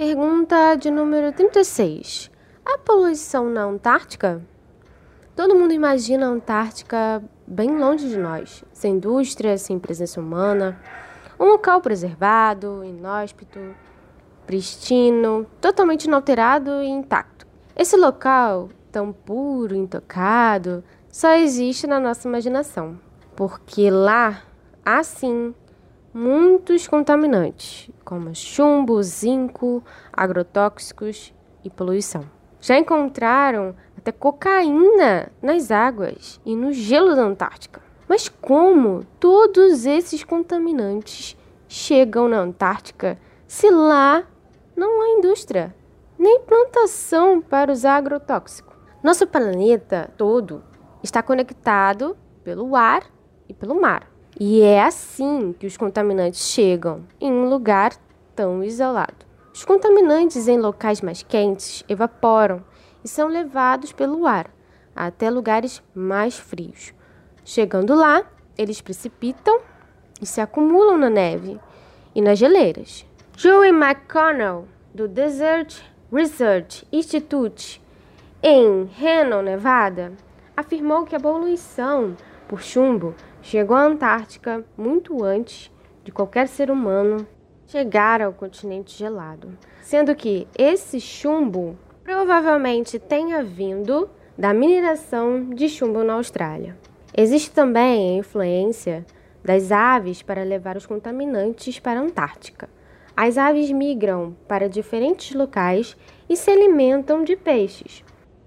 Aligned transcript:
Pergunta 0.00 0.76
de 0.76 0.90
número 0.90 1.30
36. 1.30 2.30
A 2.64 2.78
poluição 2.78 3.50
na 3.50 3.64
Antártica? 3.64 4.40
Todo 5.36 5.54
mundo 5.54 5.74
imagina 5.74 6.24
a 6.24 6.30
Antártica 6.30 7.22
bem 7.46 7.76
longe 7.76 8.08
de 8.08 8.16
nós, 8.16 8.64
sem 8.72 8.94
indústria, 8.94 9.58
sem 9.58 9.78
presença 9.78 10.18
humana, 10.18 10.80
um 11.38 11.44
local 11.44 11.82
preservado, 11.82 12.82
inóspito, 12.82 13.60
pristino, 14.46 15.46
totalmente 15.60 16.04
inalterado 16.04 16.82
e 16.82 16.88
intacto. 16.88 17.46
Esse 17.76 17.94
local, 17.94 18.70
tão 18.90 19.12
puro, 19.12 19.74
intocado, 19.74 20.82
só 21.10 21.34
existe 21.34 21.86
na 21.86 22.00
nossa 22.00 22.26
imaginação, 22.26 22.98
porque 23.36 23.90
lá 23.90 24.44
há 24.82 25.02
sim 25.02 25.54
muitos 26.12 26.88
contaminantes, 26.88 27.90
como 28.04 28.34
chumbo, 28.34 29.02
zinco, 29.02 29.82
agrotóxicos 30.12 31.32
e 31.64 31.70
poluição. 31.70 32.24
Já 32.60 32.78
encontraram 32.78 33.74
até 33.96 34.12
cocaína 34.12 35.30
nas 35.40 35.70
águas 35.70 36.40
e 36.44 36.54
no 36.56 36.72
gelo 36.72 37.14
da 37.14 37.22
Antártica. 37.22 37.80
Mas 38.08 38.28
como 38.28 39.04
todos 39.20 39.86
esses 39.86 40.24
contaminantes 40.24 41.36
chegam 41.68 42.28
na 42.28 42.38
Antártica 42.38 43.16
se 43.46 43.70
lá 43.70 44.24
não 44.74 45.02
há 45.02 45.18
indústria, 45.18 45.74
nem 46.18 46.40
plantação 46.40 47.40
para 47.40 47.72
usar 47.72 47.96
agrotóxico? 47.96 48.74
Nosso 49.02 49.26
planeta 49.26 50.10
todo 50.16 50.62
está 51.02 51.22
conectado 51.22 52.16
pelo 52.42 52.74
ar 52.74 53.04
e 53.48 53.54
pelo 53.54 53.80
mar. 53.80 54.10
E 54.38 54.62
é 54.62 54.82
assim 54.82 55.54
que 55.58 55.66
os 55.66 55.76
contaminantes 55.76 56.48
chegam 56.48 57.04
em 57.20 57.32
um 57.32 57.48
lugar 57.48 57.92
tão 58.34 58.62
isolado. 58.62 59.26
Os 59.52 59.64
contaminantes 59.64 60.48
em 60.48 60.58
locais 60.58 61.00
mais 61.00 61.22
quentes 61.22 61.84
evaporam 61.88 62.64
e 63.04 63.08
são 63.08 63.28
levados 63.28 63.92
pelo 63.92 64.26
ar 64.26 64.50
até 64.94 65.30
lugares 65.30 65.82
mais 65.94 66.38
frios. 66.38 66.92
Chegando 67.44 67.94
lá, 67.94 68.24
eles 68.56 68.80
precipitam 68.80 69.60
e 70.20 70.26
se 70.26 70.40
acumulam 70.40 70.98
na 70.98 71.10
neve 71.10 71.58
e 72.14 72.20
nas 72.20 72.38
geleiras. 72.38 73.06
Joey 73.36 73.70
McConnell, 73.70 74.68
do 74.94 75.08
Desert 75.08 75.82
Research 76.12 76.86
Institute, 76.92 77.82
em 78.42 78.84
Reno, 78.84 79.42
Nevada, 79.42 80.12
afirmou 80.56 81.04
que 81.04 81.16
a 81.16 81.20
poluição 81.20 82.16
por 82.50 82.60
chumbo 82.60 83.14
chegou 83.40 83.76
à 83.76 83.84
Antártica 83.84 84.64
muito 84.76 85.22
antes 85.22 85.70
de 86.02 86.10
qualquer 86.10 86.48
ser 86.48 86.68
humano 86.68 87.24
chegar 87.64 88.20
ao 88.20 88.32
continente 88.32 88.98
gelado, 88.98 89.56
sendo 89.80 90.16
que 90.16 90.48
esse 90.58 91.00
chumbo 91.00 91.78
provavelmente 92.02 92.98
tenha 92.98 93.40
vindo 93.44 94.10
da 94.36 94.52
mineração 94.52 95.50
de 95.50 95.68
chumbo 95.68 96.02
na 96.02 96.14
Austrália. 96.14 96.76
Existe 97.16 97.52
também 97.52 98.16
a 98.16 98.18
influência 98.18 99.06
das 99.44 99.70
aves 99.70 100.20
para 100.20 100.42
levar 100.42 100.76
os 100.76 100.86
contaminantes 100.86 101.78
para 101.78 102.00
a 102.00 102.02
Antártica. 102.02 102.68
As 103.16 103.38
aves 103.38 103.70
migram 103.70 104.36
para 104.48 104.68
diferentes 104.68 105.36
locais 105.36 105.96
e 106.28 106.36
se 106.36 106.50
alimentam 106.50 107.22
de 107.22 107.36
peixes. 107.36 108.04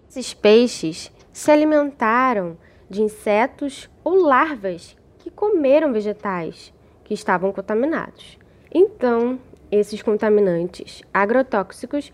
Esses 0.09 0.33
peixes 0.33 1.09
se 1.31 1.49
alimentaram 1.49 2.57
de 2.89 3.01
insetos 3.01 3.89
ou 4.03 4.15
larvas 4.15 4.95
que 5.19 5.29
comeram 5.29 5.93
vegetais 5.93 6.73
que 7.03 7.13
estavam 7.13 7.51
contaminados. 7.51 8.37
Então, 8.73 9.39
esses 9.71 10.01
contaminantes 10.01 11.01
agrotóxicos 11.13 12.11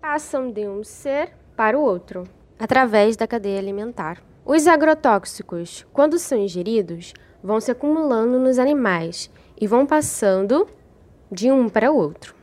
passam 0.00 0.50
de 0.50 0.66
um 0.66 0.82
ser 0.82 1.32
para 1.56 1.78
o 1.78 1.82
outro, 1.82 2.24
através 2.58 3.16
da 3.16 3.26
cadeia 3.26 3.58
alimentar. 3.58 4.22
Os 4.44 4.66
agrotóxicos, 4.66 5.86
quando 5.92 6.18
são 6.18 6.38
ingeridos, 6.38 7.12
vão 7.42 7.60
se 7.60 7.70
acumulando 7.70 8.38
nos 8.38 8.58
animais 8.58 9.30
e 9.60 9.66
vão 9.66 9.86
passando 9.86 10.66
de 11.30 11.50
um 11.52 11.68
para 11.68 11.92
o 11.92 11.96
outro. 11.96 12.34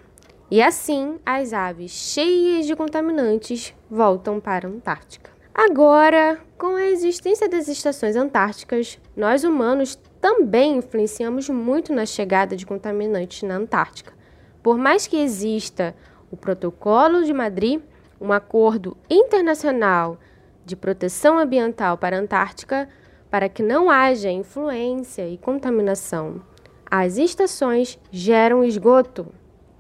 E 0.50 0.62
assim, 0.62 1.20
as 1.26 1.52
aves 1.52 1.92
cheias 1.92 2.66
de 2.66 2.76
contaminantes 2.76 3.74
voltam 3.90 4.40
para 4.40 4.68
a 4.68 4.72
Antártica. 4.72 5.37
Agora, 5.60 6.40
com 6.56 6.76
a 6.76 6.86
existência 6.86 7.50
das 7.50 7.68
estações 7.68 8.16
antárticas, 8.16 9.00
nós 9.16 9.44
humanos 9.44 9.96
também 10.22 10.78
influenciamos 10.78 11.50
muito 11.50 11.92
na 11.92 12.06
chegada 12.06 12.56
de 12.56 12.64
contaminantes 12.64 13.42
na 13.42 13.56
Antártica. 13.56 14.14
Por 14.62 14.78
mais 14.78 15.08
que 15.08 15.18
exista 15.18 15.96
o 16.30 16.38
Protocolo 16.38 17.24
de 17.24 17.34
Madrid, 17.34 17.82
um 18.22 18.32
acordo 18.32 18.96
internacional 19.10 20.20
de 20.64 20.76
proteção 20.76 21.40
ambiental 21.40 21.98
para 21.98 22.18
a 22.18 22.20
Antártica, 22.20 22.88
para 23.28 23.50
que 23.50 23.64
não 23.64 23.90
haja 23.90 24.30
influência 24.30 25.28
e 25.28 25.40
contaminação. 25.40 26.40
As 26.86 27.18
estações 27.18 27.98
geram 28.12 28.64
esgoto, 28.64 29.26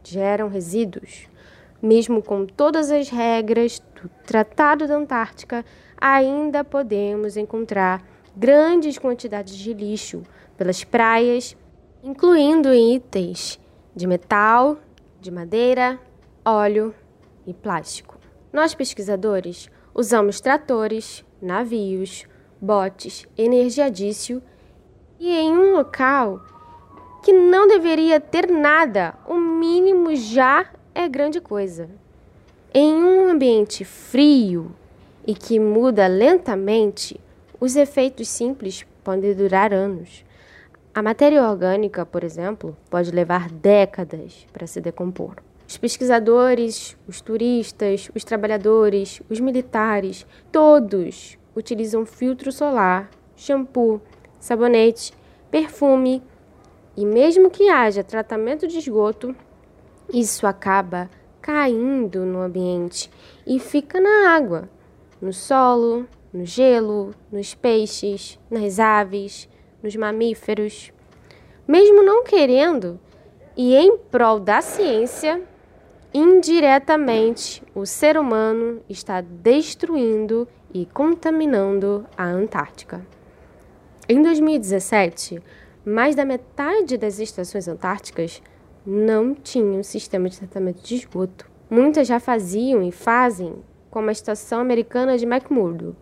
geram 0.03 0.47
resíduos. 0.47 1.29
Mesmo 1.81 2.23
com 2.23 2.45
todas 2.45 2.91
as 2.91 3.09
regras 3.09 3.81
do 4.01 4.09
Tratado 4.25 4.87
da 4.87 4.95
Antártica, 4.95 5.63
ainda 5.99 6.63
podemos 6.63 7.37
encontrar 7.37 8.03
grandes 8.35 8.97
quantidades 8.97 9.55
de 9.55 9.73
lixo 9.73 10.23
pelas 10.57 10.83
praias, 10.83 11.55
incluindo 12.03 12.73
itens 12.73 13.59
de 13.95 14.07
metal, 14.07 14.77
de 15.19 15.31
madeira, 15.31 15.99
óleo 16.45 16.93
e 17.45 17.53
plástico. 17.53 18.17
Nós 18.51 18.73
pesquisadores 18.73 19.69
usamos 19.93 20.39
tratores, 20.39 21.25
navios, 21.41 22.25
botes, 22.61 23.27
energia 23.37 23.89
dísel 23.89 24.41
e 25.19 25.35
em 25.35 25.51
um 25.51 25.73
local 25.73 26.41
que 27.23 27.33
não 27.33 27.67
deveria 27.67 28.19
ter 28.19 28.49
nada, 28.49 29.15
o 29.27 29.35
mínimo 29.35 30.15
já 30.15 30.65
é 30.97 31.07
grande 31.07 31.39
coisa. 31.39 31.87
Em 32.73 32.91
um 32.91 33.29
ambiente 33.29 33.85
frio 33.85 34.71
e 35.27 35.35
que 35.35 35.59
muda 35.59 36.07
lentamente, 36.07 37.21
os 37.59 37.75
efeitos 37.75 38.27
simples 38.27 38.83
podem 39.03 39.35
durar 39.35 39.71
anos. 39.71 40.25
A 40.95 41.03
matéria 41.03 41.47
orgânica, 41.47 42.03
por 42.03 42.23
exemplo, 42.23 42.75
pode 42.89 43.11
levar 43.11 43.47
décadas 43.51 44.47
para 44.51 44.65
se 44.65 44.81
decompor. 44.81 45.35
Os 45.69 45.77
pesquisadores, 45.77 46.97
os 47.07 47.21
turistas, 47.21 48.09
os 48.15 48.23
trabalhadores, 48.23 49.21
os 49.29 49.39
militares, 49.39 50.25
todos 50.51 51.37
utilizam 51.55 52.07
filtro 52.07 52.51
solar, 52.51 53.11
shampoo, 53.35 54.01
sabonete, 54.39 55.13
perfume 55.51 56.23
e, 56.95 57.05
mesmo 57.05 57.51
que 57.51 57.69
haja 57.69 58.03
tratamento 58.03 58.67
de 58.67 58.79
esgoto, 58.79 59.35
isso 60.13 60.47
acaba 60.47 61.09
caindo 61.41 62.25
no 62.25 62.41
ambiente 62.41 63.09
e 63.45 63.59
fica 63.59 63.99
na 63.99 64.31
água, 64.35 64.69
no 65.21 65.31
solo, 65.31 66.05
no 66.33 66.45
gelo, 66.45 67.13
nos 67.31 67.53
peixes, 67.53 68.39
nas 68.49 68.79
aves, 68.79 69.49
nos 69.81 69.95
mamíferos. 69.95 70.91
Mesmo 71.67 72.03
não 72.03 72.23
querendo, 72.23 72.99
e 73.55 73.75
em 73.75 73.97
prol 73.97 74.39
da 74.39 74.61
ciência, 74.61 75.41
indiretamente 76.13 77.63
o 77.73 77.85
ser 77.85 78.17
humano 78.17 78.81
está 78.87 79.21
destruindo 79.21 80.47
e 80.73 80.85
contaminando 80.85 82.05
a 82.17 82.25
Antártica. 82.25 83.05
Em 84.07 84.21
2017, 84.21 85.41
mais 85.85 86.15
da 86.15 86.23
metade 86.23 86.97
das 86.97 87.19
estações 87.19 87.67
antárticas 87.67 88.41
não 88.89 89.35
tinham 89.35 89.83
sistema 89.83 90.29
de 90.29 90.37
tratamento 90.37 90.81
de 90.81 90.95
esgoto. 90.95 91.45
Muitas 91.69 92.07
já 92.07 92.21
faziam 92.21 92.81
e 92.81 92.89
fazem, 92.89 93.55
como 93.91 94.07
a 94.07 94.13
estação 94.13 94.61
americana 94.61 95.17
de 95.17 95.25
McMurdo, 95.25 95.93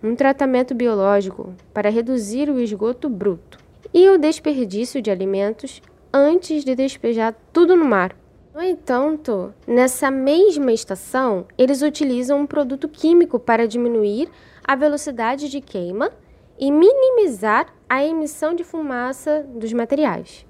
um 0.00 0.14
tratamento 0.14 0.72
biológico 0.72 1.52
para 1.74 1.90
reduzir 1.90 2.48
o 2.48 2.60
esgoto 2.60 3.08
bruto 3.08 3.58
e 3.92 4.08
o 4.08 4.18
desperdício 4.18 5.02
de 5.02 5.10
alimentos 5.10 5.82
antes 6.12 6.64
de 6.64 6.76
despejar 6.76 7.34
tudo 7.52 7.74
no 7.74 7.84
mar. 7.84 8.14
No 8.54 8.62
entanto, 8.62 9.52
nessa 9.66 10.08
mesma 10.08 10.72
estação, 10.72 11.44
eles 11.58 11.82
utilizam 11.82 12.38
um 12.38 12.46
produto 12.46 12.88
químico 12.88 13.36
para 13.36 13.66
diminuir 13.66 14.28
a 14.62 14.76
velocidade 14.76 15.48
de 15.48 15.60
queima 15.60 16.12
e 16.56 16.70
minimizar 16.70 17.66
a 17.88 18.04
emissão 18.04 18.54
de 18.54 18.62
fumaça 18.62 19.44
dos 19.56 19.72
materiais. 19.72 20.46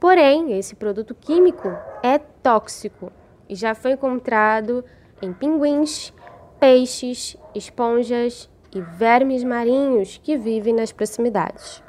Porém, 0.00 0.56
esse 0.56 0.76
produto 0.76 1.14
químico 1.14 1.68
é 2.02 2.18
tóxico 2.18 3.12
e 3.48 3.54
já 3.54 3.74
foi 3.74 3.92
encontrado 3.92 4.84
em 5.20 5.32
pinguins, 5.32 6.12
peixes, 6.60 7.36
esponjas 7.54 8.48
e 8.72 8.80
vermes 8.80 9.42
marinhos 9.42 10.20
que 10.22 10.36
vivem 10.36 10.74
nas 10.74 10.92
proximidades. 10.92 11.82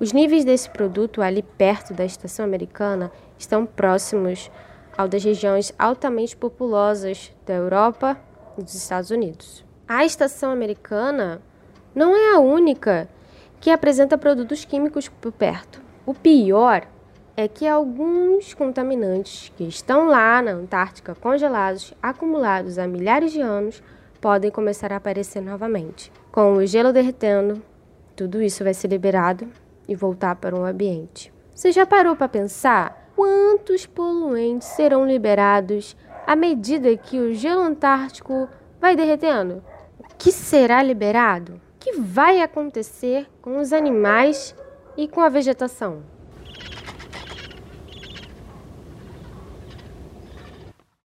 Os 0.00 0.12
níveis 0.12 0.44
desse 0.44 0.70
produto 0.70 1.20
ali 1.20 1.42
perto 1.42 1.92
da 1.92 2.04
estação 2.04 2.44
americana 2.44 3.10
estão 3.36 3.66
próximos 3.66 4.50
ao 4.96 5.08
das 5.08 5.22
regiões 5.22 5.72
altamente 5.78 6.36
populosas 6.36 7.32
da 7.44 7.54
Europa 7.54 8.18
e 8.56 8.62
dos 8.62 8.74
Estados 8.74 9.10
Unidos. 9.10 9.64
A 9.86 10.04
estação 10.04 10.50
americana 10.50 11.42
não 11.94 12.16
é 12.16 12.34
a 12.34 12.38
única 12.38 13.08
que 13.60 13.70
apresenta 13.70 14.16
produtos 14.16 14.64
químicos 14.64 15.08
por 15.08 15.32
perto. 15.32 15.82
O 16.06 16.14
pior 16.14 16.86
é 17.38 17.46
que 17.46 17.68
alguns 17.68 18.52
contaminantes 18.52 19.52
que 19.56 19.62
estão 19.62 20.08
lá 20.08 20.42
na 20.42 20.50
Antártica 20.50 21.14
congelados, 21.14 21.94
acumulados 22.02 22.80
há 22.80 22.86
milhares 22.88 23.30
de 23.30 23.40
anos, 23.40 23.80
podem 24.20 24.50
começar 24.50 24.92
a 24.92 24.96
aparecer 24.96 25.40
novamente. 25.40 26.10
Com 26.32 26.54
o 26.54 26.66
gelo 26.66 26.92
derretendo, 26.92 27.62
tudo 28.16 28.42
isso 28.42 28.64
vai 28.64 28.74
ser 28.74 28.88
liberado 28.88 29.46
e 29.86 29.94
voltar 29.94 30.34
para 30.34 30.56
o 30.56 30.64
ambiente. 30.64 31.32
Você 31.54 31.70
já 31.70 31.86
parou 31.86 32.16
para 32.16 32.26
pensar 32.26 33.08
quantos 33.14 33.86
poluentes 33.86 34.66
serão 34.66 35.06
liberados 35.06 35.96
à 36.26 36.34
medida 36.34 36.96
que 36.96 37.20
o 37.20 37.32
gelo 37.32 37.62
antártico 37.62 38.48
vai 38.80 38.96
derretendo? 38.96 39.62
O 39.96 40.16
que 40.18 40.32
será 40.32 40.82
liberado? 40.82 41.52
O 41.52 41.60
que 41.78 41.92
vai 42.00 42.42
acontecer 42.42 43.28
com 43.40 43.60
os 43.60 43.72
animais 43.72 44.56
e 44.96 45.06
com 45.06 45.20
a 45.20 45.28
vegetação? 45.28 46.17